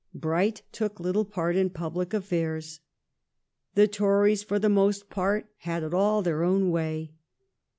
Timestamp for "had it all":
5.57-6.23